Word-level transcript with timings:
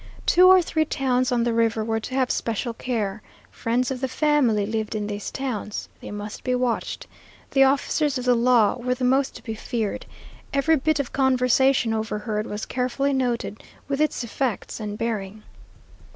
Two 0.25 0.47
or 0.47 0.63
three 0.63 0.83
towns 0.83 1.31
on 1.31 1.43
the 1.43 1.53
river 1.53 1.85
were 1.85 1.99
to 1.99 2.15
have 2.15 2.31
special 2.31 2.73
care. 2.73 3.21
Friends 3.51 3.91
of 3.91 4.01
the 4.01 4.07
family 4.07 4.65
lived 4.65 4.95
in 4.95 5.05
these 5.05 5.29
towns. 5.29 5.89
They 5.99 6.09
must 6.09 6.43
be 6.43 6.55
watched. 6.55 7.05
The 7.51 7.65
officers 7.65 8.17
of 8.17 8.25
the 8.25 8.33
law 8.33 8.77
were 8.79 8.95
the 8.95 9.03
most 9.03 9.35
to 9.35 9.43
be 9.43 9.53
feared. 9.53 10.07
Every 10.55 10.75
bit 10.75 10.99
of 10.99 11.13
conversation 11.13 11.93
overheard 11.93 12.47
was 12.47 12.65
carefully 12.65 13.13
noted, 13.13 13.61
with 13.87 14.01
its 14.01 14.23
effects 14.23 14.79
and 14.79 14.97
bearing. 14.97 15.43